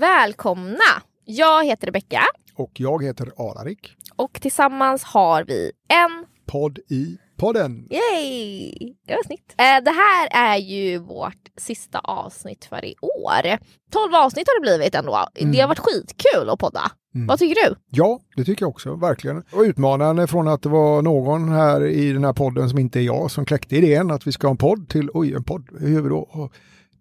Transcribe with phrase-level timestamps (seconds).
[0.00, 1.02] Välkomna!
[1.24, 2.20] Jag heter Rebecka
[2.54, 3.96] Och jag heter Alarik.
[4.16, 7.88] och tillsammans har vi en Podd i podden.
[7.90, 8.94] Yay!
[9.06, 9.54] Det var snyggt.
[9.58, 13.58] Eh, det här är ju vårt sista avsnitt för i år.
[13.92, 15.26] 12 avsnitt har det blivit ändå.
[15.34, 16.90] Det har varit skitkul att podda.
[17.14, 17.26] Mm.
[17.26, 17.74] Vad tycker du?
[17.90, 19.42] Ja, det tycker jag också, verkligen.
[19.52, 23.02] Och utmanande från att det var någon här i den här podden som inte är
[23.02, 25.94] jag som kläckte idén att vi ska ha en podd till, oj en podd, hur
[25.94, 26.50] gör vi då?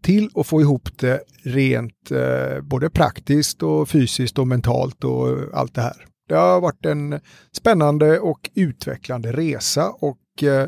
[0.02, 5.76] Till att få ihop det rent eh, både praktiskt och fysiskt och mentalt och allt
[5.76, 6.06] det här.
[6.28, 7.20] Det har varit en
[7.52, 10.68] spännande och utvecklande resa och eh,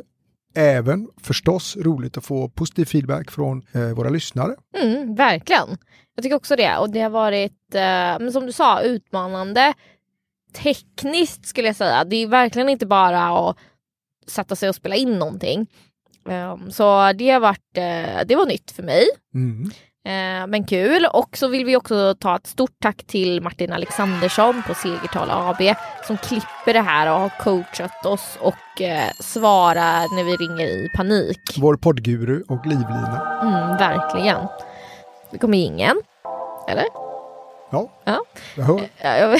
[0.55, 4.55] även förstås roligt att få positiv feedback från eh, våra lyssnare.
[4.77, 5.77] Mm, verkligen.
[6.15, 6.77] Jag tycker också det.
[6.77, 9.73] Och det har varit, eh, som du sa, utmanande.
[10.53, 12.03] Tekniskt skulle jag säga.
[12.03, 13.57] Det är verkligen inte bara att
[14.27, 15.67] sätta sig och spela in någonting.
[16.25, 19.05] Um, så det har varit, eh, det var nytt för mig.
[19.35, 19.71] Mm.
[20.05, 21.05] Eh, men kul.
[21.13, 25.75] Och så vill vi också ta ett stort tack till Martin Alexandersson på Segertal AB
[26.07, 30.89] som klipper det här och har coachat oss och eh, svarar när vi ringer i
[30.97, 31.39] panik.
[31.57, 33.39] Vår poddguru och livlina.
[33.41, 34.47] Mm, verkligen.
[35.31, 36.01] Det kommer ingen.
[36.69, 36.85] Eller?
[37.71, 38.19] Ja, Ja.
[38.55, 39.39] jag hör.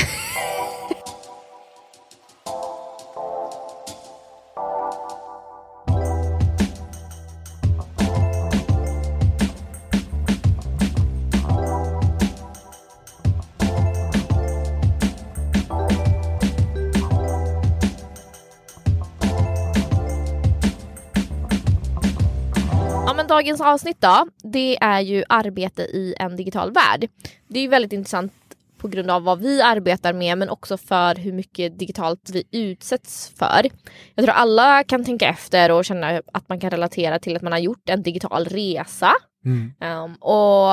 [23.34, 27.10] Dagens avsnitt då, det är ju arbete i en digital värld.
[27.48, 28.34] Det är ju väldigt intressant
[28.78, 33.34] på grund av vad vi arbetar med men också för hur mycket digitalt vi utsätts
[33.36, 33.70] för.
[34.16, 37.52] Jag tror alla kan tänka efter och känna att man kan relatera till att man
[37.52, 39.12] har gjort en digital resa.
[39.46, 39.74] Mm.
[40.04, 40.72] Um, och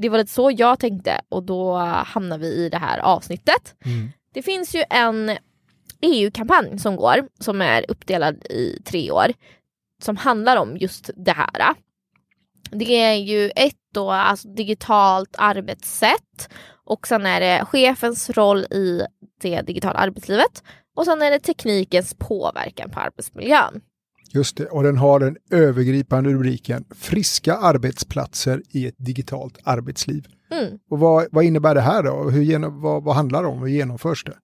[0.00, 3.74] det var lite så jag tänkte och då hamnar vi i det här avsnittet.
[3.84, 4.12] Mm.
[4.34, 5.36] Det finns ju en
[6.00, 9.32] EU-kampanj som går som är uppdelad i tre år
[10.02, 11.74] som handlar om just det här.
[12.70, 16.48] Det är ju ett då, alltså digitalt arbetssätt
[16.84, 19.02] och sen är det chefens roll i
[19.42, 20.62] det digitala arbetslivet
[20.96, 23.80] och sen är det teknikens påverkan på arbetsmiljön.
[24.34, 30.26] Just det, och den har den övergripande rubriken Friska arbetsplatser i ett digitalt arbetsliv.
[30.50, 30.78] Mm.
[30.90, 32.30] Och vad, vad innebär det här då?
[32.30, 33.58] Hur, genom- vad, vad handlar det om?
[33.58, 34.36] Hur genomförs det?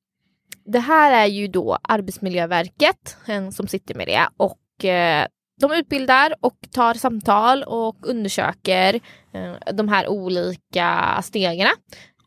[0.65, 5.27] Det här är ju då Arbetsmiljöverket eh, som sitter med det och eh,
[5.61, 8.95] de utbildar och tar samtal och undersöker
[9.33, 11.69] eh, de här olika stegen.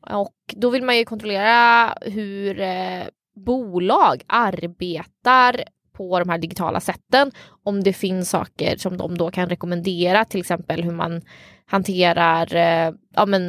[0.10, 3.04] Och då vill man ju kontrollera hur eh,
[3.36, 7.32] bolag arbetar på de här digitala sätten.
[7.64, 11.22] Om det finns saker som de då kan rekommendera, till exempel hur man
[11.66, 13.44] hanterar eh, ja, men,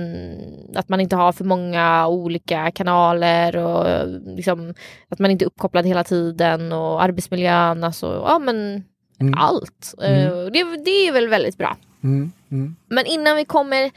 [0.74, 4.06] att man inte har för många olika kanaler och eh,
[4.36, 4.74] liksom,
[5.08, 8.84] att man inte är uppkopplad hela tiden och arbetsmiljön, alltså ja men
[9.26, 9.38] Mm.
[9.38, 9.94] allt.
[9.98, 10.26] Mm.
[10.26, 11.76] Eh, det, det är väl väldigt bra.
[12.04, 12.32] Mm.
[12.50, 12.76] Mm.
[12.88, 13.90] Men innan vi kommer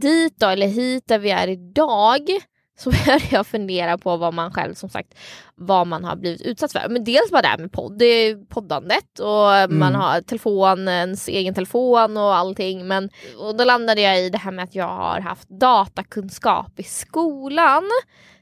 [0.00, 2.20] dit då, eller hit där vi är idag,
[2.78, 5.14] så började jag fundera på vad man själv som sagt,
[5.54, 6.88] vad man har blivit utsatt för.
[6.88, 8.02] Men dels bara det här med podd,
[8.48, 12.86] poddandet och man har telefonens egen telefon och allting.
[12.86, 16.82] Men och då landade jag i det här med att jag har haft datakunskap i
[16.82, 17.84] skolan.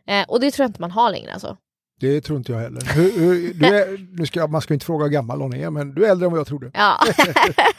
[0.07, 1.57] Eh, och det tror jag inte man har längre alltså.
[2.05, 2.95] Det tror inte jag heller.
[2.95, 5.95] Hur, hur, du är, nu ska, man ska inte fråga hur gammal hon är, men
[5.95, 6.71] du är äldre än vad jag trodde.
[6.75, 7.01] Ja.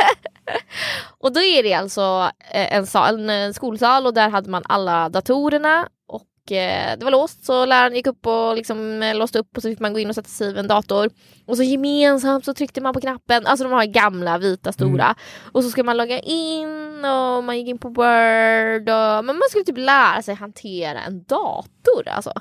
[1.19, 5.09] och då är det alltså eh, en, sal, en skolsal och där hade man alla
[5.09, 9.57] datorerna och eh, det var låst så läraren gick upp och liksom eh, låste upp
[9.57, 11.09] och så fick man gå in och sätta sig vid en dator.
[11.45, 15.15] Och så gemensamt så tryckte man på knappen, alltså de här gamla vita stora.
[15.51, 19.49] Och så ska man logga in och man gick in på Word och men man
[19.49, 22.33] skulle typ lära sig hantera en dator alltså.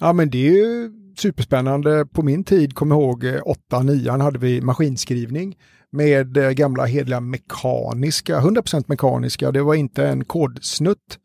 [0.00, 2.06] Ja, men det är ju superspännande.
[2.06, 5.56] På min tid, kom ihåg, eh, 8 9 hade vi maskinskrivning
[5.92, 9.52] med eh, gamla hedliga mekaniska, 100% mekaniska.
[9.52, 11.18] Det var inte en kodsnutt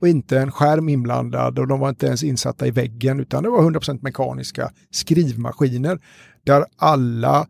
[0.00, 3.50] och inte en skärm inblandad och de var inte ens insatta i väggen utan det
[3.50, 5.98] var 100% mekaniska skrivmaskiner
[6.44, 7.46] där alla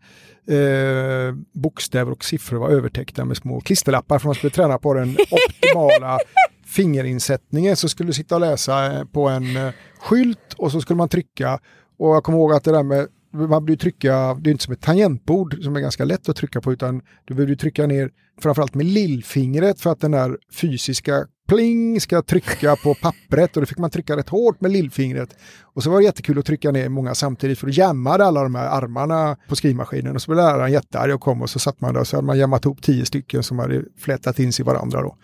[0.49, 5.17] eh, bokstäver och siffror var övertäckta med små klisterlappar för man skulle träna på den
[5.31, 6.19] optimala
[6.67, 10.97] fingerinsättningen så skulle du sitta och läsa eh, på en eh, skylt och så skulle
[10.97, 11.59] man trycka
[12.03, 14.73] och jag kommer ihåg att det där med man blir trycka, det är inte som
[14.73, 18.11] ett tangentbord som är ganska lätt att trycka på utan du behöver ju trycka ner
[18.41, 23.67] framförallt med lillfingret för att den där fysiska pling ska trycka på pappret och då
[23.67, 25.37] fick man trycka rätt hårt med lillfingret.
[25.63, 28.55] Och så var det jättekul att trycka ner många samtidigt för då jammade alla de
[28.55, 31.95] här armarna på skrivmaskinen och så blev läraren jättearg och kom och så satt man
[31.95, 34.67] där och så hade man jammat ihop tio stycken som hade flätat in sig i
[34.67, 35.17] varandra då.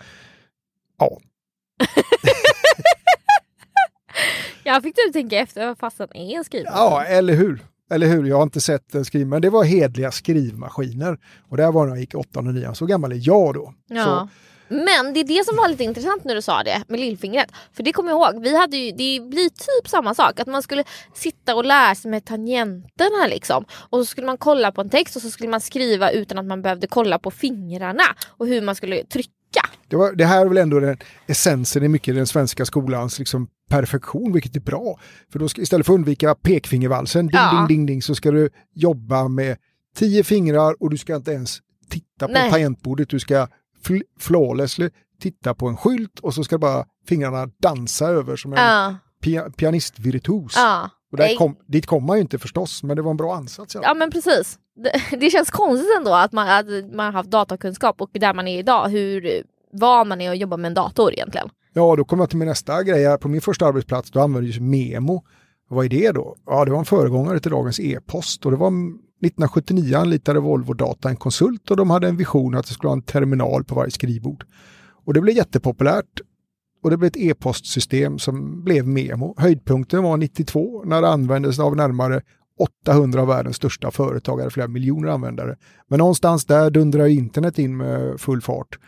[0.98, 1.18] Ja.
[4.68, 6.78] Jag fick du tänka efter vad fasen är en skrivmaskin?
[6.78, 7.64] Ja, eller hur?
[7.90, 8.24] Eller hur?
[8.24, 11.18] Jag har inte sett en skriv, men det var hedliga skrivmaskiner.
[11.48, 13.74] Och det här var när jag gick 8 och 9, så gammal är jag då.
[13.88, 14.04] Ja.
[14.04, 14.28] Så,
[14.74, 17.52] Men det är det som var lite intressant när du sa det med lillfingret.
[17.72, 20.40] För det kommer jag ihåg, vi hade ju, det blir typ samma sak.
[20.40, 23.64] Att man skulle sitta och lära sig med tangenterna liksom.
[23.90, 26.46] Och så skulle man kolla på en text och så skulle man skriva utan att
[26.46, 28.04] man behövde kolla på fingrarna.
[28.28, 29.32] Och hur man skulle trycka.
[29.88, 30.96] Det, var, det här är väl ändå den
[31.26, 34.98] essensen i mycket den svenska skolans liksom, perfektion, vilket är bra.
[35.32, 37.50] För då ska, istället för att undvika pekfingervalsen, ding, Ja.
[37.58, 39.56] ding, ding, ding, så ska du jobba med
[39.96, 41.58] tio fingrar och du ska inte ens
[41.90, 42.50] titta på Nej.
[42.50, 43.08] tangentbordet.
[43.08, 43.46] Du ska
[43.84, 44.90] fl- flawlessly
[45.20, 48.94] titta på en skylt och så ska bara fingrarna dansa över som en Ja.
[49.22, 50.52] pia- pianistvirtuos.
[50.56, 50.90] Ja.
[51.12, 53.74] Och där kom, dit kom man ju inte förstås, men det var en bra ansats.
[53.74, 53.80] Ja.
[53.84, 54.58] Ja men precis.
[55.10, 58.48] Det, det känns konstigt ändå att man, att man har haft datakunskap och där man
[58.48, 59.42] är idag, hur
[59.72, 61.48] van man är att jobba med en dator egentligen.
[61.72, 63.04] Ja, då kommer jag till min nästa grej.
[63.04, 63.16] här.
[63.16, 65.24] På min första arbetsplats då använde jag Memo.
[65.68, 66.36] Vad är det då?
[66.46, 71.08] Ja, det var en föregångare till dagens e-post och det var 1979 anlitade Volvo Data
[71.08, 73.90] en konsult och de hade en vision att det skulle vara en terminal på varje
[73.90, 74.44] skrivbord.
[75.06, 76.20] Och det blev jättepopulärt
[76.82, 79.34] och det blev ett e-postsystem som blev Memo.
[79.38, 82.22] Höjdpunkten var 92 när det användes av närmare
[82.58, 85.56] 800 av världens största företag, hade flera miljoner användare.
[85.88, 88.78] Men någonstans där dundrar internet in med full fart.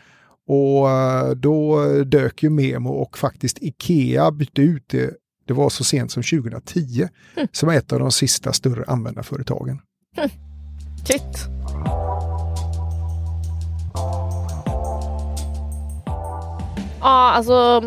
[0.47, 5.13] Och eh, då dök ju Memo och faktiskt Ikea bytte ut det.
[5.47, 7.07] Det var så sent som 2010
[7.51, 9.79] som ett av de sista större användarföretagen.
[11.07, 11.47] Shit.
[17.01, 17.83] Ja, alltså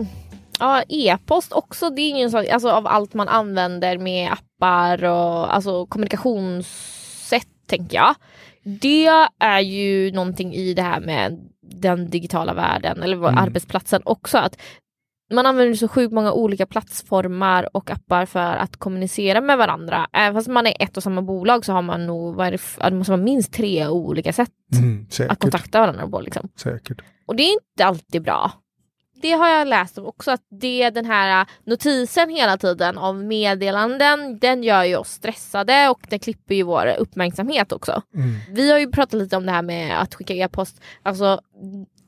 [0.59, 1.91] ja, e-post också.
[1.91, 7.97] Det är ingen sak, alltså av allt man använder med appar och alltså kommunikationssätt tänker
[7.97, 8.15] jag.
[8.65, 9.09] Det
[9.41, 13.39] är ju någonting i det här med den digitala världen eller Mm.
[13.39, 14.39] arbetsplatsen också.
[14.39, 14.61] att
[15.33, 20.07] man använder så sjukt många olika plattformar och appar för att kommunicera med varandra.
[20.13, 23.11] Även fast man är ett och samma bolag så har man nog, det, det måste
[23.13, 26.21] vara minst tre olika sätt Mm, att kontakta varandra på.
[26.21, 26.49] Liksom.
[26.57, 27.03] säkert.
[27.27, 28.53] Och det är inte alltid bra.
[29.25, 33.25] Det har jag läst om också, att det, den här äh, notisen hela tiden av
[33.25, 38.03] meddelanden, den gör ju oss stressade och den klipper ju vår uppmärksamhet också.
[38.15, 38.35] Mm.
[38.51, 40.81] Vi har ju pratat lite om det här med att skicka e-post.
[41.03, 41.41] Alltså,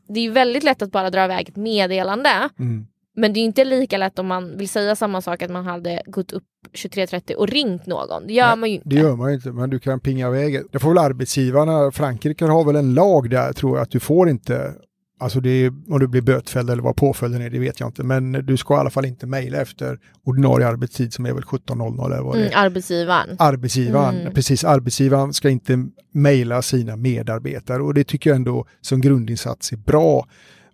[0.09, 2.49] det är ju väldigt lätt att bara dra iväg ett meddelande.
[2.59, 2.87] Mm.
[3.17, 6.03] Men det är inte lika lätt om man vill säga samma sak att man hade
[6.07, 8.27] gått upp 23.30 och ringt någon.
[8.27, 8.89] Det gör Nej, man ju inte.
[8.89, 10.63] Det gör man ju inte, men du kan pinga iväg.
[10.73, 14.29] Det får väl arbetsgivarna, Frankrike har väl en lag där tror jag att du får
[14.29, 14.75] inte,
[15.21, 18.03] alltså det är, om du blir bötfälld eller vad påföljden är, det vet jag inte,
[18.05, 22.07] men du ska i alla fall inte mejla efter ordinarie arbetstid som är väl 17.00
[22.07, 22.47] eller vad det är.
[22.47, 23.37] Mm, arbetsgivaren.
[23.39, 24.35] Arbetsgivaren, Mm.
[24.35, 29.77] precis, arbetsgivaren ska inte mejla sina medarbetare och det tycker jag ändå som grundinsats är
[29.77, 30.27] bra.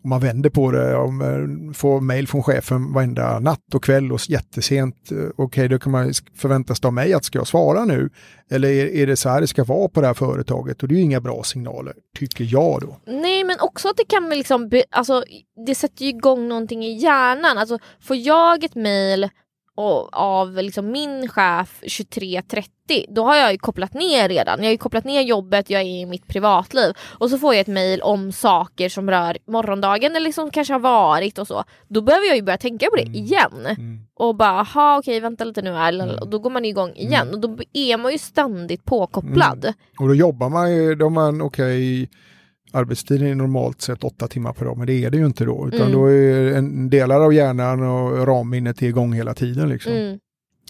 [0.04, 4.12] Om man vänder på det, om man får mejl från chefen varenda natt och kväll
[4.12, 4.96] och jättesent,
[5.36, 8.10] okej okej då kan man förväntas av mig att ska jag svara nu?
[8.50, 10.82] Eller är, är det så här det ska vara på det här företaget?
[10.82, 12.96] Och det är ju inga bra signaler, tycker jag då.
[13.06, 15.24] Nej men också att det kan väl liksom, be, alltså
[15.66, 17.58] det sätter ju igång någonting i hjärnan.
[17.58, 19.28] Alltså får jag ett mejl
[20.12, 22.64] av liksom min chef 23.30
[23.08, 24.58] då har jag ju kopplat ner redan.
[24.58, 27.60] Jag har ju kopplat ner jobbet, jag är i mitt privatliv och så får jag
[27.60, 31.64] ett mail om saker som rör morgondagen eller som kanske har varit och så.
[31.88, 33.14] Då behöver jag ju börja tänka på det Mm.
[33.14, 33.52] igen
[34.14, 35.92] och bara, aha okej vänta lite nu här.
[35.92, 36.18] Mm.
[36.18, 39.64] Och då går man igång igen och då är man ju ständigt påkopplad.
[39.64, 39.74] Mm.
[39.98, 42.08] Och då jobbar man ju, då man okej,
[42.72, 45.68] arbetstiden är normalt sett åtta timmar per dag, men det är det ju inte då,
[45.68, 45.92] utan Mm.
[45.92, 49.92] då är en delar av hjärnan och ramminnet är igång hela tiden liksom.
[49.92, 50.18] Mm,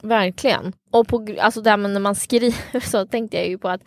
[0.02, 0.72] verkligen.
[0.90, 3.80] Och på, alltså där när man skriver så tänkte jag ju på att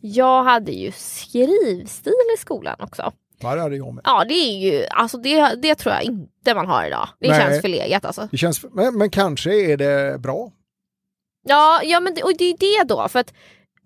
[0.00, 3.12] jag hade ju skrivstil i skolan också.
[3.40, 4.02] Vad hade jag med?
[4.04, 7.08] Ja det är ju, alltså det, det tror jag inte man har idag.
[7.20, 7.40] Det Nej.
[7.40, 8.28] känns förlegat alltså.
[8.30, 10.50] Det känns, men, men kanske är det bra.
[11.46, 13.34] Ja, ja men det, och det är det då för att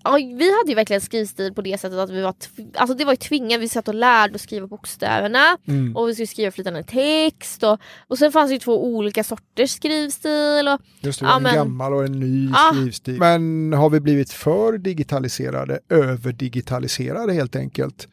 [0.04, 2.34] ja, vi hade ju verkligen skrivstil på det sättet att vi var,
[2.74, 5.96] alltså det var ju tvingat, vi satt och lärde att skriva bokstäverna Mm.
[5.96, 7.78] och vi skulle skriva flytande text och,
[8.08, 11.54] och sen fanns det ju två olika sorters skrivstil och Just det, Ja, en men-
[11.54, 12.72] gammal och en ny Ah.
[12.74, 13.18] skrivstil.
[13.18, 18.08] Men har vi blivit för digitaliserade, överdigitaliserade helt enkelt?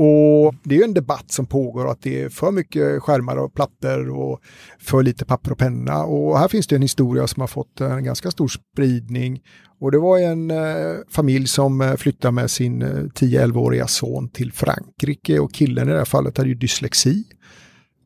[0.00, 3.54] Och det är ju en debatt som pågår att det är för mycket skärmar och
[3.54, 4.40] plattor och
[4.80, 6.04] för lite papper och penna.
[6.04, 9.42] Och här finns det en historia som har fått en ganska stor spridning.
[9.80, 14.52] Och det var en eh, familj som eh, flyttade med sin eh, 10-11-åriga son till
[14.52, 17.24] Frankrike och killen i det här fallet hade ju dyslexi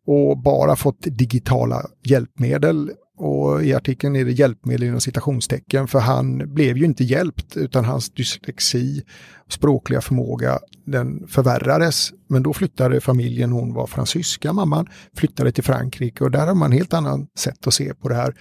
[0.07, 2.91] och bara fått digitala hjälpmedel.
[3.19, 7.85] Och i artikeln är det hjälpmedel inom citationstecken för han blev ju inte hjälpt utan
[7.85, 9.03] hans dyslexi,
[9.49, 12.13] språkliga förmåga, den förvärrades.
[12.29, 14.87] Men då flyttade familjen, hon var fransyska, mamman,
[15.17, 18.35] flyttade till Frankrike och där har man helt annan sätt att se på det här.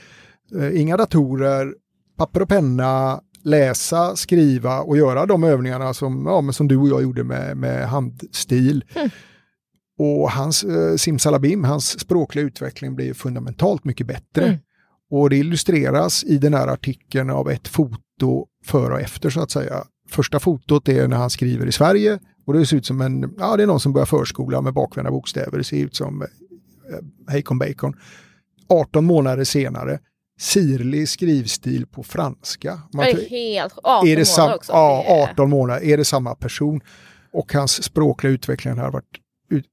[0.56, 1.74] Eh, inga datorer,
[2.22, 6.90] papper och penna, läsa, skriva och göra de övningarna som, ja, men som du och
[6.90, 8.84] jag gjorde med, med handstil.
[8.96, 9.10] Mm.
[10.00, 14.46] Och hans eh, simsalabim, hans språkliga utveckling blir fundamentalt mycket bättre.
[14.46, 14.60] Mm.
[15.12, 19.52] Och det illustreras i den här artikeln av ett foto före och efter så att
[19.52, 19.84] säga.
[20.10, 23.58] Första fotot är när han skriver i Sverige och det ser ut som en, ja
[23.58, 25.58] det är någon som börjar förskola med bakvända bokstäver.
[25.58, 26.28] Det ser ut som eh,
[27.32, 27.94] Hejkon Bacon.
[28.70, 30.00] 18 månader senare,
[30.42, 32.82] sirlig skrivstil på franska.
[32.94, 33.74] Man Det är helt...
[33.84, 34.72] 18 är det sam- månader också.
[34.72, 35.84] Ja, Det är- 18 månader.
[35.84, 36.82] Är det samma person?
[37.34, 39.06] Och hans språkliga utveckling har varit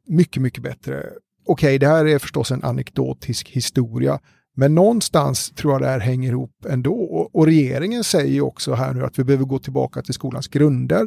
[0.09, 1.05] mycket, mycket bättre.
[1.47, 4.19] Okej, det här är förstås en anekdotisk historia.
[4.57, 6.95] Men någonstans tror jag det här hänger ihop ändå.
[6.95, 10.49] Och, och regeringen säger ju också här nu att vi behöver gå tillbaka till skolans
[10.49, 11.07] grunder.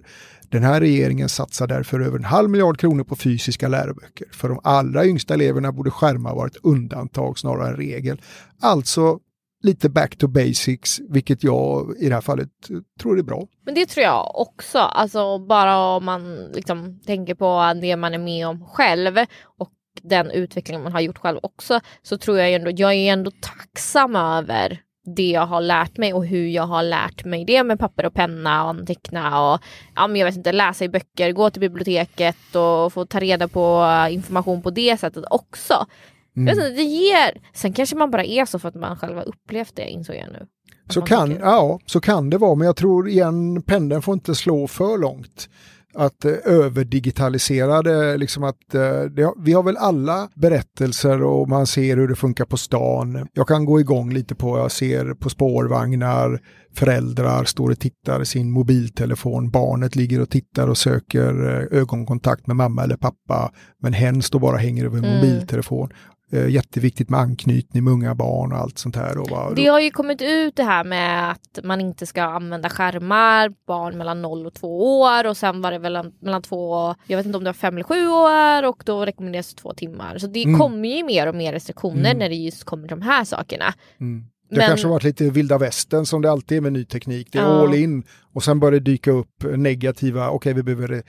[0.49, 4.27] Den här regeringen satsar därför över en halv miljard kronor på fysiska läroböcker.
[4.31, 8.21] För de allra yngsta eleverna borde skärmar vara ett undantag snarare än regel.
[8.61, 9.19] Alltså
[9.61, 12.49] lite back to basics, vilket jag i det här fallet
[12.99, 13.47] tror är bra.
[13.65, 14.79] Men det tror jag också.
[14.79, 19.17] Alltså bara om man liksom tänker på det man är med om själv
[19.59, 23.31] och den utveckling man har gjort själv också så tror jag ändå, jag är ändå
[23.41, 24.81] tacksam över
[25.15, 28.13] det jag har lärt mig och hur jag har lärt mig det med papper och
[28.13, 29.61] penna och anteckna och
[29.95, 33.47] ja, men jag vet inte, läsa i böcker, gå till biblioteket och få ta reda
[33.47, 35.85] på information på det sättet också.
[36.33, 39.15] Jag vet inte, det ger, sen kanske man bara är så för att man själv
[39.17, 40.45] har upplevt det insåg jag nu.
[40.89, 44.35] Så kan, tycker- ja, så kan det vara, men jag tror igen, pendeln får inte
[44.35, 45.49] slå för långt.
[45.93, 51.67] Att eh, överdigitalisera det, liksom att eh, det, vi har väl alla berättelser och man
[51.67, 53.27] ser hur det funkar på stan.
[53.33, 56.39] Jag kan gå igång lite på, jag ser på spårvagnar,
[56.73, 62.47] föräldrar står och tittar i sin mobiltelefon, barnet ligger och tittar och söker eh, ögonkontakt
[62.47, 65.15] med mamma eller pappa, men hen står bara och hänger över en Mm.
[65.17, 65.89] mobiltelefon.
[66.33, 69.17] Eh, Jätteviktigt med anknytning med unga barn och allt sånt här.
[69.17, 72.69] Och bara, Det har ju kommit ut det här med att man inte ska använda
[72.69, 77.17] skärmar, barn mellan 0 och 2 år och sen var det väl mellan två, jag
[77.17, 80.17] vet inte om det var 5 eller 7 år och då rekommenderas två timmar.
[80.17, 80.59] Så det Mm.
[80.59, 82.17] kommer ju mer och mer restriktioner Mm.
[82.17, 83.73] när det just kommer de här sakerna.
[83.99, 84.25] Mm.
[84.49, 87.27] Det Men- kanske har varit lite vilda västern som det alltid är med ny teknik.
[87.31, 87.61] Det är Ja.
[87.61, 90.99] all in och sen börjar det dyka upp negativa, okej vi behöver eh,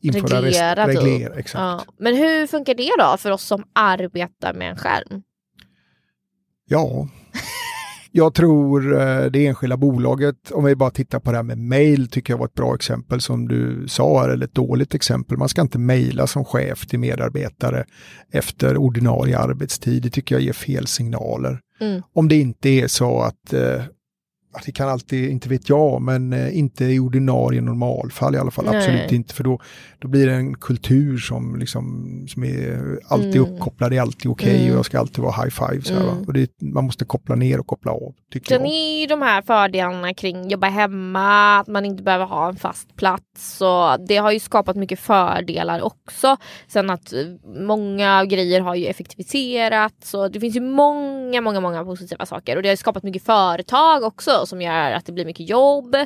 [0.00, 1.06] införa Reglera, rest- typ.
[1.08, 1.60] reglera exakt.
[1.88, 1.94] Ja.
[1.98, 5.22] Men hur funkar det då för oss som arbetar med en skärm?
[6.68, 7.08] Ja,
[8.12, 12.08] jag tror eh, det enskilda bolaget, om vi bara tittar på det här med mail,
[12.08, 15.36] tycker jag var ett bra exempel som du sa, eller ett dåligt exempel.
[15.36, 17.84] Man ska inte mejla som chef till medarbetare
[18.32, 20.02] efter ordinarie arbetstid.
[20.02, 21.60] Det tycker jag ger fel signaler.
[21.80, 22.02] Mm.
[22.12, 23.88] Om det inte är så att eh, att
[24.66, 28.64] det kan alltid, inte vet jag, men eh, inte i ordinarie normalfall i alla fall.
[28.64, 28.76] Nej.
[28.76, 29.58] Absolut inte, för då,
[29.98, 31.80] då blir det en kultur som, liksom,
[32.28, 33.52] som är alltid Mm.
[33.52, 34.70] uppkopplad, det är alltid okej Mm.
[34.72, 35.82] och jag ska alltid vara high five.
[35.82, 35.94] Så?
[35.94, 36.24] Mm.
[36.26, 39.42] och det, man måste koppla ner och koppla av, tycker Sen är ju de här
[39.42, 43.60] fördelarna kring jobba hemma, att man inte behöver ha en fast plats.
[43.60, 46.36] Och det har ju skapat mycket fördelar också.
[46.68, 47.18] Sen att eh,
[47.66, 50.10] många grejer har ju effektiviserats.
[50.10, 52.56] Så det finns ju många, många, många positiva saker.
[52.56, 55.96] Och det har ju skapat mycket företag också som gör att det blir mycket jobb.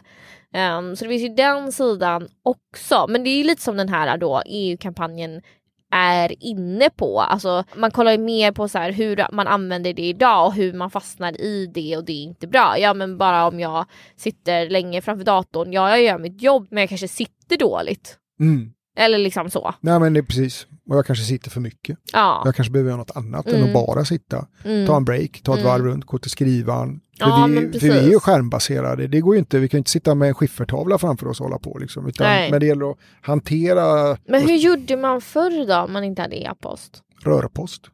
[0.53, 3.07] Ehm, så det finns ju den sidan också.
[3.09, 5.43] Men det är lite som den här då EU-kampanjen
[5.91, 7.21] är inne på.
[7.21, 10.73] Alltså, man kollar ju mer på så här hur man använder det idag och hur
[10.73, 12.79] man fastnar i det och det är inte bra.
[12.79, 13.87] Ja men bara om jag
[14.17, 18.19] sitter länge framför datorn, ja jag gör mitt jobb men jag kanske sitter dåligt.
[18.41, 18.71] Mm.
[18.97, 19.75] Eller liksom så.
[19.81, 21.99] Nej men det är precis, och jag kanske sitter för mycket.
[22.12, 22.43] Ja.
[22.45, 23.67] Jag kanske behöver göra något annat än Mm.
[23.67, 24.47] att bara sitta.
[24.64, 24.87] Mm.
[24.87, 25.71] Ta en break, ta ett Mm.
[25.73, 27.00] varv runt, gå till skrivaren.
[27.21, 29.80] För, Ja, vi, för vi är ju skärmbaserade, det går ju inte, vi kan ju
[29.80, 32.06] inte sitta med en skiffertavla framför oss och hålla på liksom.
[32.09, 32.50] Utan, Nej.
[32.50, 36.37] men det gäller att hantera Men hur gjorde man förr då om man inte hade
[36.37, 37.02] e-post?
[37.25, 37.83] rörpost.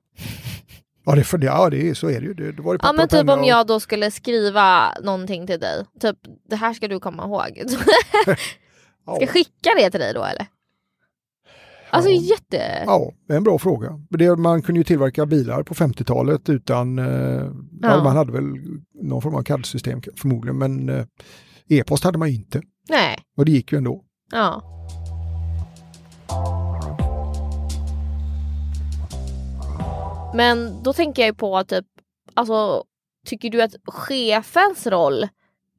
[1.04, 2.34] Ja, det, för, ja det så är det ju.
[2.34, 5.60] Det, det var det Ja men typ om och- jag då skulle skriva någonting till
[5.60, 5.84] dig.
[6.00, 6.16] Typ
[6.50, 7.62] det här ska du komma ihåg.
[9.04, 10.46] Ska jag skicka det till dig då eller?
[11.90, 12.20] Alltså Ja.
[12.20, 12.82] jätte...
[12.87, 14.00] Ja, det är en bra fråga.
[14.11, 17.50] Det, man kunde ju tillverka bilar på 50-talet utan, eh, ja.
[17.82, 18.04] Ja.
[18.04, 18.44] man hade väl
[19.02, 21.04] någon form av CAD-system förmodligen, men eh,
[21.68, 22.62] e-post hade man ju inte.
[22.88, 23.18] Nej.
[23.37, 24.04] Och det gick ju ändå.
[24.32, 24.62] Ja.
[30.35, 31.87] Men då tänker jag ju på typ,
[32.35, 32.85] alltså
[33.26, 35.28] tycker du att chefens roll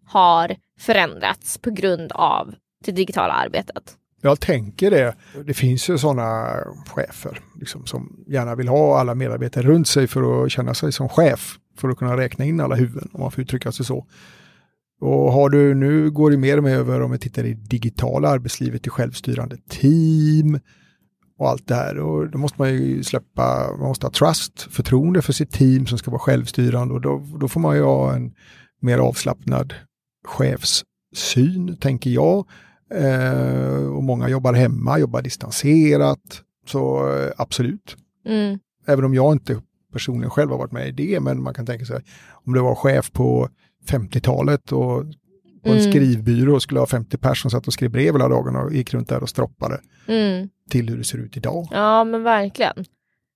[0.05, 2.53] har förändrats på grund av
[2.85, 3.97] det digitala arbetet?
[4.21, 5.15] Jag tänker det.
[5.45, 10.45] Det finns ju sådana chefer liksom, som gärna vill ha alla medarbetare runt sig för
[10.45, 11.57] att känna sig som chef.
[11.77, 14.05] För att kunna räkna in alla huvuden, om man får uttrycka sig så.
[15.01, 18.29] Och har du, nu går det mer och mer över, om vi tittar i digitala
[18.29, 20.59] arbetslivet, i självstyrande team.
[21.37, 21.99] och allt det här.
[21.99, 25.97] Och då måste man ju släppa, man måste ha trust, förtroende för sitt team som
[25.97, 28.33] ska vara självstyrande och då, då får man ju ha en
[28.81, 29.73] mer avslappnad
[30.27, 32.45] chefssyn, tänker jag.
[32.91, 36.41] Eh, och många jobbar hemma, jobbar distanserat.
[36.67, 37.95] Så eh, absolut.
[38.27, 38.59] Mm.
[38.87, 39.61] Även om jag inte
[39.93, 42.01] personligen själv har varit med i det, men man kan tänka sig
[42.45, 43.49] om det var chef på
[43.89, 45.03] 50-talet och
[45.63, 45.91] på en Mm.
[45.91, 48.93] skrivbyrå och skulle ha 50 personer som satt och skrev brev hela dagen och gick
[48.93, 50.49] runt där och stroppade Mm.
[50.69, 51.67] till hur det ser ut idag.
[51.71, 52.73] Ja men verkligen.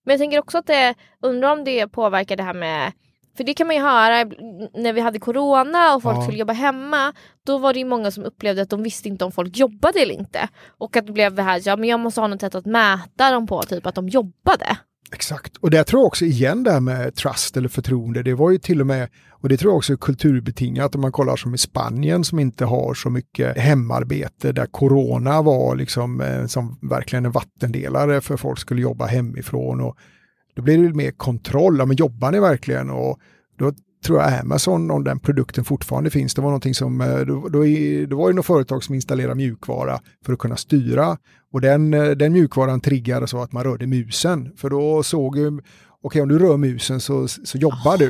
[0.06, 2.92] Men jag tänker också att det, undrar om det påverkar det här med
[3.38, 4.24] för det kan man ju höra
[4.74, 6.22] när vi hade corona och folk Ja.
[6.22, 7.14] skulle jobba hemma.
[7.46, 10.14] Då var det ju många som upplevde att de visste inte om folk jobbade eller
[10.14, 10.50] inte.
[10.78, 13.32] Och att det blev det här, ja men jag måste ha något sätt att mäta
[13.32, 14.78] dem på, typ att de jobbade.
[15.14, 18.52] Exakt, och där tror jag också igen det här med trust eller förtroende, det var
[18.52, 21.54] ju till och med, och det tror jag också är kulturbetingat om man kollar som
[21.56, 27.26] i Spanien som inte har så mycket hemarbete, där corona var liksom eh, som verkligen
[27.26, 29.98] en vattendelare för folk skulle jobba hemifrån och
[30.56, 32.90] då blir det mer kontroll, ja men jobbar ni verkligen?
[32.90, 33.20] Och
[33.58, 33.72] då
[34.06, 37.64] tror jag Amazon, om den produkten fortfarande finns, det var någonting som, eh, då, då,
[38.08, 41.18] då, var det något företag som installerade mjukvara för att kunna styra
[41.54, 44.52] och den, eh, den mjukvaran triggade så att man rörde musen.
[44.58, 45.60] För då såg ju,
[46.02, 48.10] okej om du rör musen så, så jobbar du.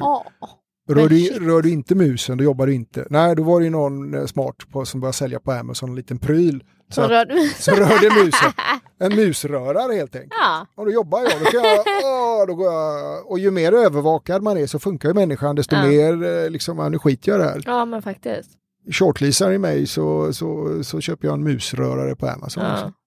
[0.90, 3.08] Rör du, rör du inte musen, då jobbar du inte.
[3.10, 5.96] Nej, då var det ju någon eh, smart på, som började sälja på Amazon en
[5.96, 6.64] liten pryl.
[6.90, 7.50] Så, Så rör du...
[7.60, 8.52] så rörde musen.
[9.00, 10.34] En musrörare helt enkelt.
[10.42, 10.68] Ja.
[10.76, 14.44] Och då jobbar jag, då kan jag, åh, då går jag, och ju mer övervakad
[14.44, 15.86] man är så funkar ju människan, desto Ja.
[15.88, 17.62] mer eh, liksom, nu skiter jag i det här.
[17.66, 18.50] ja men faktiskt.
[18.92, 22.64] Shortleasar i mig så, så, så köper jag en musrörare på Amazon.
[22.72, 22.92] Också.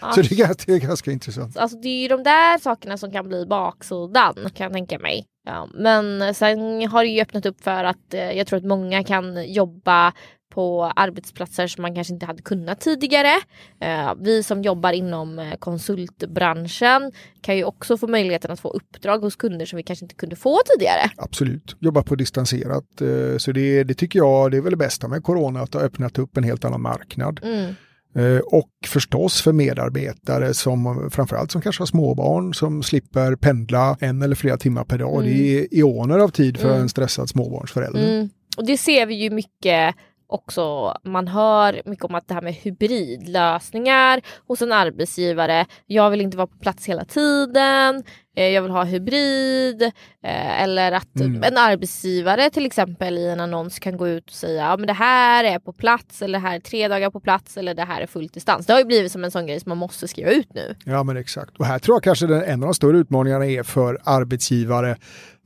[0.00, 1.56] Ja, Så det är, ganska, det är ganska intressant.
[1.56, 5.26] Alltså det är ju de där sakerna som kan bli baksidan kan jag tänka mig.
[5.48, 9.04] Ja, men sen har det ju öppnat upp för att eh, jag tror att många
[9.04, 10.12] kan jobba
[10.50, 13.32] på arbetsplatser som man kanske inte hade kunnat tidigare.
[13.80, 19.18] Eh, vi som jobbar inom eh, konsultbranschen kan ju också få möjligheten att få uppdrag
[19.18, 21.10] hos kunder som vi kanske inte kunde få tidigare.
[21.16, 23.00] Absolut, jobba på distanserat.
[23.00, 25.82] eh, Så det, det tycker jag det är väl det bästa med corona, att har
[25.82, 27.40] öppnat upp en helt annan marknad.
[27.42, 27.74] Mm.
[28.14, 34.22] Eh, Och förstås för medarbetare som framförallt som kanske har småbarn som slipper pendla en
[34.22, 35.14] eller flera timmar per dag.
[35.14, 35.24] Mm.
[35.24, 36.80] Det är eoner av tid för Mm.
[36.80, 38.14] en stressad småbarnsförälder.
[38.14, 38.28] Mm.
[38.56, 39.94] Och det ser vi ju mycket
[40.26, 40.94] också.
[41.04, 45.66] Man hör mycket om att det här med hybridlösningar hos en arbetsgivare.
[45.86, 48.02] Jag vill inte vara på plats hela tiden.
[48.38, 49.82] Eh, Jag vill ha hybrid.
[50.22, 51.42] eh, Eller att Mm.
[51.42, 54.92] en arbetsgivare till exempel i en annons kan gå ut och säga ja, men det
[54.92, 58.00] här är på plats eller det här är tre dagar på plats eller det här
[58.00, 58.66] är fullt distans.
[58.66, 60.74] Det har ju blivit som en sån grej som man måste skriva ut nu.
[60.84, 61.56] Ja men exakt.
[61.58, 64.96] Och här tror jag kanske den, en av de större utmaningarna är för arbetsgivare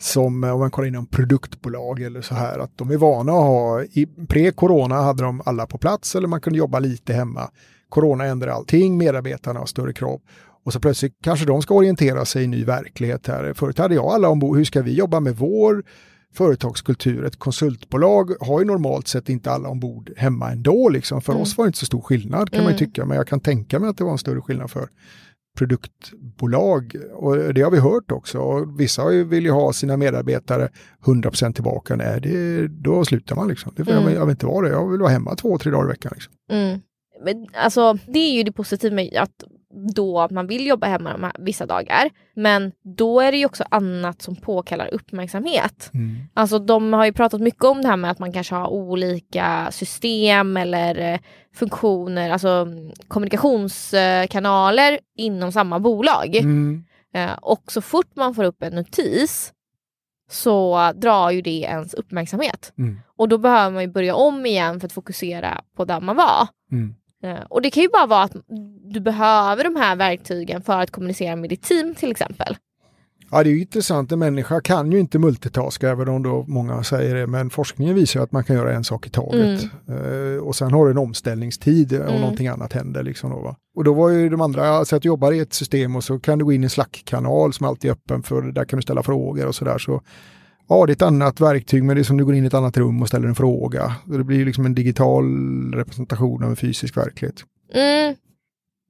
[0.00, 3.38] som, eh, om man kollar inom produktbolag eller så här, att de är vana att
[3.42, 7.50] ha, i pre-corona hade de alla på plats eller man kunde jobba lite hemma.
[7.88, 10.20] Corona ändrar allting, medarbetarna har större krav.
[10.64, 13.52] Och så plötsligt kanske de ska orientera sig i ny verklighet här.
[13.54, 15.82] Förut hade jag alla ombord, hur ska vi jobba med vår
[16.34, 17.24] företagskultur?
[17.24, 20.88] Ett konsultbolag har ju normalt sett inte alla ombord hemma ändå.
[20.88, 21.20] Liksom.
[21.22, 21.42] För Mm.
[21.42, 22.78] oss var det inte så stor skillnad kan man ju Mm.
[22.78, 24.88] tycka, men jag kan tänka mig att det var en större skillnad för
[25.58, 26.96] produktbolag.
[27.14, 28.38] Och det har vi hört också.
[28.38, 30.68] Och vissa vill ju ha sina medarbetare
[31.06, 31.96] 100% tillbaka.
[31.96, 33.72] Nej, det, då slutar man liksom.
[33.76, 34.04] Det, Mm.
[34.04, 34.72] jag, jag vill inte vara det.
[34.74, 36.12] Jag vill vara hemma två, tre dagar i veckan.
[36.14, 36.32] Liksom.
[36.50, 36.80] Mm.
[37.24, 39.44] Men, alltså, det är ju det positiva med att
[39.94, 42.10] då man vill jobba hemma vissa dagar.
[42.34, 45.90] Men då är det ju också annat som påkallar uppmärksamhet.
[46.34, 49.68] Alltså de har ju pratat mycket om det här med att man kanske har olika
[49.70, 51.18] system eller eh,
[51.54, 56.36] funktioner, alltså mm, kommunikationskanaler inom samma bolag.
[56.36, 56.84] Mm.
[57.14, 59.52] Eh, Och så fort man får upp en notis
[60.30, 62.72] så drar ju det ens uppmärksamhet.
[62.78, 63.00] Mm.
[63.16, 66.48] Och då behöver man ju börja om igen för att fokusera på där man var.
[66.72, 66.94] Mm.
[67.22, 68.36] Eh, Och det kan ju bara vara att
[68.92, 72.56] du behöver de här verktygen för att kommunicera med ditt team till exempel.
[73.30, 74.12] Ja, det är ju intressant.
[74.12, 77.26] En människa kan ju inte multitaska, även om då många säger det.
[77.26, 79.62] Men forskningen visar att man kan göra en sak i taget.
[79.88, 82.20] Eh, och sen har du en omställningstid och Mm.
[82.20, 83.02] någonting annat händer.
[83.02, 83.56] Liksom då, va?
[83.76, 86.18] Och då var ju de andra, alltså att du jobbar i ett system och så
[86.18, 88.82] kan du gå in i en Slack-kanal som alltid är öppen för där kan du
[88.82, 89.78] ställa frågor och sådär.
[89.78, 90.02] Så,
[90.68, 92.54] ja, det är ett annat verktyg, men det är som du går in i ett
[92.54, 93.96] annat rum och ställer en fråga.
[94.04, 95.24] Det blir liksom en digital
[95.74, 97.44] representation av en fysisk verklighet.
[97.74, 98.14] Mm.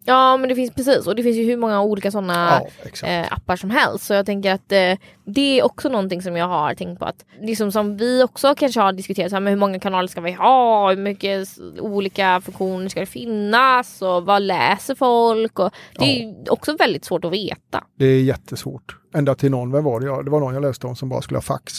[0.04, 2.62] Ja men det finns precis och det finns ju hur många olika sådana
[3.02, 4.04] Ja, eh, appar som helst.
[4.04, 7.24] Så jag tänker att eh, det är också någonting som jag har tänkt på att
[7.40, 10.90] liksom som vi också kanske har diskuterat, så här, hur många kanaler ska vi ha,
[10.90, 11.48] hur mycket
[11.80, 15.58] olika funktioner ska det finnas och vad läser folk?
[15.58, 17.84] Och det är ju också väldigt svårt att veta.
[17.98, 19.01] Det är jättesvårt.
[19.14, 20.06] Ända till någon, vem var det?
[20.06, 21.72] Ja, det var någon jag läste om som bara skulle ha fax.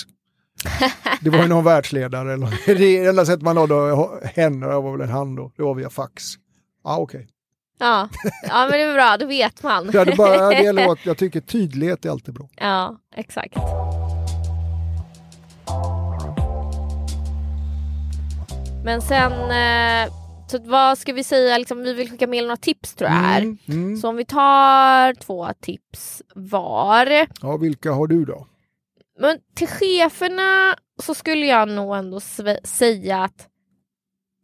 [1.22, 2.34] Det var ju någon världsledare.
[2.34, 5.76] Eller, det enda sättet man nådde henne, det var väl en hand då, det var
[5.76, 6.24] via fax.
[6.84, 7.28] Ja, okej.
[7.80, 8.10] Ja.
[8.48, 9.90] ja, men det är bra, då vet man.
[9.94, 12.50] Ja, det bara, det gäller att jag tycker tydlighet är alltid bra.
[12.56, 13.58] Ja, exakt.
[18.84, 20.23] Men sen, eh,
[20.54, 23.42] så vad ska vi säga, liksom, vi vill skicka med några tips tror jag här.
[23.42, 23.98] Mm, mm.
[23.98, 27.28] Så om vi tar två tips var.
[27.42, 28.48] Ja, vilka har du då?
[29.20, 32.20] Men till cheferna så skulle jag nog ändå
[32.64, 33.50] säga att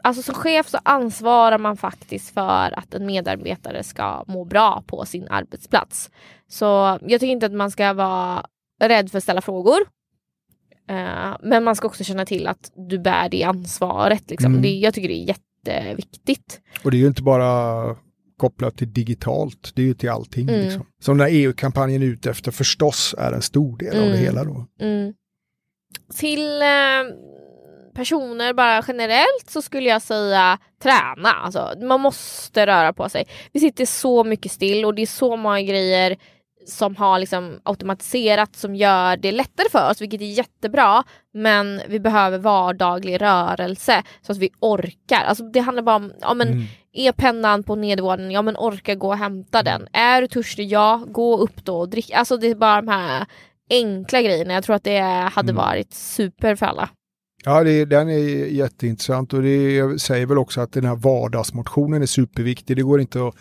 [0.03, 5.05] Alltså som chef så ansvarar man faktiskt för att en medarbetare ska må bra på
[5.05, 6.09] sin arbetsplats.
[6.47, 8.45] Så jag tycker inte att man ska vara
[8.83, 9.79] rädd för att ställa frågor.
[10.89, 14.29] Eh, men man ska också känna till att du bär det ansvaret.
[14.29, 14.51] Liksom.
[14.51, 14.61] Mm.
[14.61, 15.25] Det, jag tycker det är
[15.65, 16.61] jätteviktigt.
[16.83, 17.95] Och det är ju inte bara
[18.37, 20.49] kopplat till digitalt, det är ju till allting.
[20.49, 20.61] Mm.
[20.61, 20.85] Liksom.
[21.01, 24.19] Som den här EU-kampanjen ut efter förstås är en stor del av det Mm.
[24.19, 24.65] hela då.
[24.81, 25.13] Mm.
[26.19, 26.67] Till eh,
[27.95, 31.29] personer bara generellt så skulle jag säga träna.
[31.29, 33.25] Alltså, man måste röra på sig.
[33.53, 36.17] Vi sitter så mycket still och det är så många grejer
[36.69, 41.03] som har liksom automatiserat som gör det lättare för oss, vilket är jättebra.
[41.33, 45.23] Men vi behöver vardaglig rörelse så att vi orkar.
[45.25, 46.63] Alltså, det handlar bara om, ja men Mm.
[46.93, 49.87] är pennan på nedervåningen, ja men orka gå och hämta den.
[49.93, 52.11] Är du törstig, ja gå upp då och drick.
[52.11, 53.25] Alltså det är bara de här
[53.69, 54.53] enkla grejerna.
[54.53, 54.99] Jag tror att det
[55.33, 55.55] hade Mm.
[55.55, 56.89] varit super för alla.
[57.43, 62.05] Ja, det, den är jätteintressant och det säger väl också att den här vardagsmotionen är
[62.05, 62.75] superviktig.
[62.77, 63.35] Det går inte att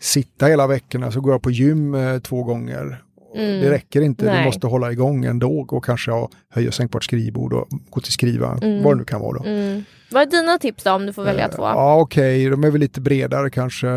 [0.00, 3.02] sitta hela veckorna så går jag på gym eh, två gånger.
[3.36, 3.60] Mm.
[3.60, 4.38] Det räcker inte, Nej.
[4.38, 8.58] du måste hålla igång ändå och kanske ha, höja sänkbart skrivbord och gå till skriva,
[8.62, 8.82] Mm.
[8.82, 9.44] vad det nu kan vara då.
[9.44, 9.82] Mm.
[10.10, 11.62] Vad är dina tips då om du får välja Eh, två?
[11.62, 13.88] Ja, okej, de är väl lite bredare kanske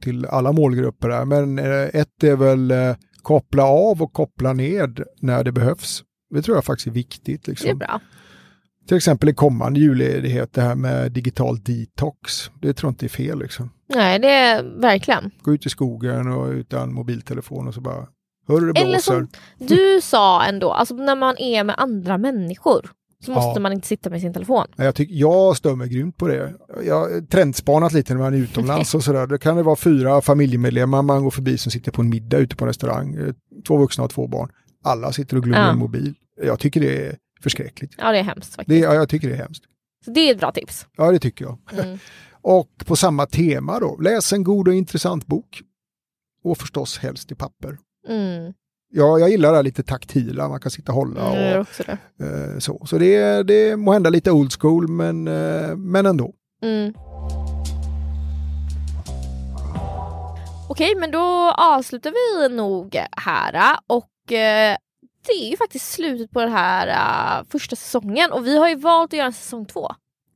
[0.00, 1.24] till alla målgrupper där.
[1.24, 6.02] Men eh, ett är väl eh, koppla av och koppla ned när det behövs.
[6.34, 7.44] Det tror jag faktiskt är viktigt.
[7.44, 7.78] Det är Liksom.
[7.78, 8.00] bra.
[8.90, 12.50] Till exempel i kommande julledighet, det här med digital detox.
[12.60, 13.38] Det tror jag inte är fel.
[13.38, 13.70] Liksom.
[13.94, 15.30] Nej, det är verkligen.
[15.42, 18.06] Gå ut i skogen och utan mobiltelefon och så bara,
[18.48, 22.90] hör det Eller som du sa ändå, alltså när man är med andra människor
[23.24, 23.60] så måste Ja.
[23.62, 24.66] man inte sitta med sin telefon.
[24.76, 26.54] Jag, tycker, jag stör mig grymt på det.
[26.86, 29.26] Jag har trendspanat lite när man är utomlands och sådär.
[29.26, 32.56] Det kan det vara fyra familjemedlemmar man går förbi som sitter på en middag ute
[32.56, 33.14] på en restaurang.
[33.14, 33.34] Eh,
[33.66, 34.48] Två vuxna och två barn.
[34.84, 35.70] Alla sitter och glömmer Ja.
[35.72, 36.14] en mobil.
[36.42, 37.94] Jag tycker det är förskräckligt.
[37.98, 38.84] Ja, det är hemskt Det, faktiskt.
[38.84, 39.64] ja, jag tycker det är hemskt.
[40.04, 40.86] Så det är ett bra tips.
[40.96, 41.58] Ja, det tycker jag.
[41.84, 41.98] Mm.
[42.42, 45.62] Och på samma tema då, läs en god och intressant bok.
[46.44, 47.78] Och förstås helst i papper.
[48.08, 48.52] Mm.
[48.92, 52.24] Ja, jag gillar det här lite taktila, man kan sitta och hålla gör och det.
[52.24, 52.86] eh, så.
[52.86, 56.34] Så det, är- det må hända lite old school, men, eh, men ändå.
[56.62, 56.94] Mm.
[60.68, 62.12] Okej, men då avslutar
[62.48, 64.76] vi nog här och eh,
[65.26, 68.74] det är ju faktiskt slutet på den här eh, första säsongen och vi har ju
[68.74, 69.88] valt att göra en säsong två.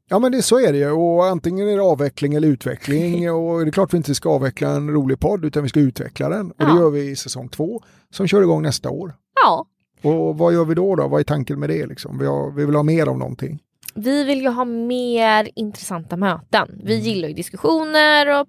[0.08, 3.60] Ja men det, så är det ju och antingen är det avveckling eller utveckling och
[3.64, 6.50] det är klart vi inte ska avveckla en rolig podd utan vi ska utveckla den
[6.50, 6.76] och det Ja.
[6.78, 9.14] gör vi i säsong två som kör igång nästa år.
[9.42, 9.66] Ja,
[10.02, 10.96] Och vad gör vi då?
[10.96, 11.08] då?
[11.08, 11.86] Vad är tanken med det?
[11.86, 12.18] Liksom?
[12.18, 13.58] Vi, har, vi vill ha mer av någonting.
[13.94, 16.80] vi vill ju ha mer intressanta möten.
[16.84, 17.06] Vi Mm.
[17.06, 18.46] gillar ju diskussioner och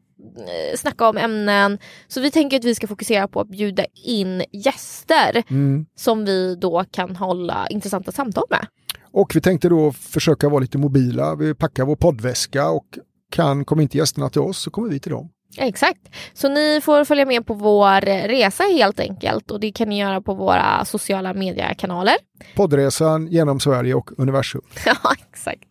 [0.75, 1.77] snacka om ämnen.
[2.07, 5.85] Så vi tänker att vi ska fokusera på att bjuda in gäster Mm.
[5.95, 8.67] som vi då kan hålla intressanta samtal med.
[9.11, 11.35] Och vi tänkte då försöka vara lite mobila.
[11.35, 12.85] Vi packar vår poddväska och
[13.31, 15.29] kan, kommer inte gästerna till oss så kommer vi till dem.
[15.57, 16.01] Exakt.
[16.33, 20.21] Så ni får följa med på vår resa helt enkelt och det kan ni göra
[20.21, 22.15] på våra sociala mediekanaler.
[22.55, 24.61] Poddresan genom Sverige och universum.
[24.85, 24.95] ja,
[25.31, 25.63] exakt.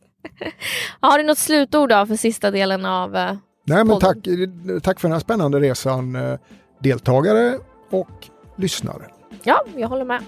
[1.01, 3.39] Har du något slutord då för sista delen av...
[3.65, 4.19] Nej men tack,
[4.83, 6.39] tack för den här spännande resan eh,
[6.79, 7.59] deltagare
[7.91, 9.03] och lyssnare
[9.43, 10.23] Ja, jag håller med.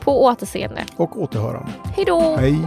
[0.00, 0.84] På återseende.
[0.96, 1.72] och återhörande.
[1.84, 2.36] Hej då!
[2.38, 2.58] Hej!